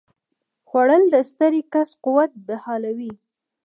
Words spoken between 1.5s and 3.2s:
کس قوت بحالوي